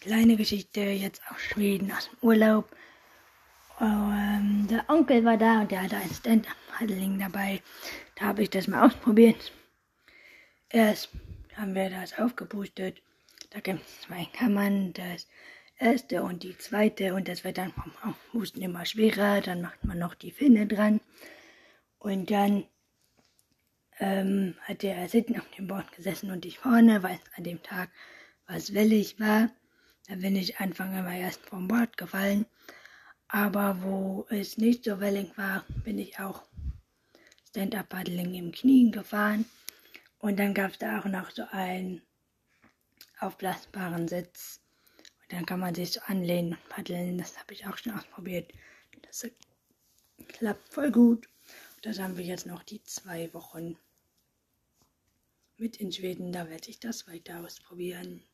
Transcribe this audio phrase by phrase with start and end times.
[0.00, 2.74] kleine Geschichte jetzt aus Schweden, aus dem Urlaub.
[3.80, 7.62] Ähm, der Onkel war da und der hatte ein Stand-Up-Paddling dabei.
[8.16, 9.52] Da habe ich das mal ausprobiert.
[10.70, 11.10] Erst
[11.56, 13.02] haben wir das aufgepustet.
[13.50, 15.26] Da gibt es zwei Kammern, das
[15.78, 19.40] erste und die zweite und das wird dann vom Aufpusten immer schwerer.
[19.40, 21.00] Dann macht man noch die Finne dran
[21.98, 22.64] und dann
[23.98, 27.62] ähm, hat er hinten auf dem Board gesessen und ich vorne, weil es an dem
[27.62, 27.90] Tag
[28.46, 29.50] was wellig war.
[30.10, 32.44] Da bin ich Anfang immer erst vom Bord gefallen.
[33.28, 36.42] Aber wo es nicht so wellig war, bin ich auch
[37.50, 39.44] Stand-Up-Paddling im Knien gefahren.
[40.18, 42.02] Und dann gab es da auch noch so einen
[43.20, 44.58] aufblasbaren Sitz.
[45.22, 47.16] Und dann kann man sich so anlehnen und paddeln.
[47.16, 48.52] Das habe ich auch schon ausprobiert.
[49.02, 49.28] Das
[50.26, 51.28] klappt voll gut.
[51.76, 53.78] Und das haben wir jetzt noch die zwei Wochen
[55.56, 56.32] mit in Schweden.
[56.32, 58.24] Da werde ich das weiter ausprobieren.